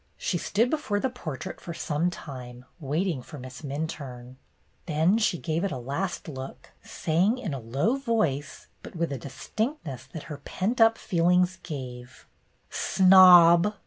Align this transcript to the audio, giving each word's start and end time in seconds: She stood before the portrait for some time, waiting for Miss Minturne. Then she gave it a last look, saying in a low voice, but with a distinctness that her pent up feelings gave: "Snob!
She 0.17 0.39
stood 0.39 0.71
before 0.71 0.99
the 0.99 1.11
portrait 1.11 1.61
for 1.61 1.75
some 1.75 2.09
time, 2.09 2.65
waiting 2.79 3.21
for 3.21 3.37
Miss 3.37 3.61
Minturne. 3.61 4.37
Then 4.87 5.19
she 5.19 5.37
gave 5.37 5.63
it 5.63 5.71
a 5.71 5.77
last 5.77 6.27
look, 6.27 6.71
saying 6.81 7.37
in 7.37 7.53
a 7.53 7.59
low 7.59 7.97
voice, 7.97 8.65
but 8.81 8.95
with 8.95 9.11
a 9.13 9.19
distinctness 9.19 10.07
that 10.11 10.23
her 10.23 10.37
pent 10.39 10.81
up 10.81 10.97
feelings 10.97 11.59
gave: 11.61 12.25
"Snob! 12.71 13.75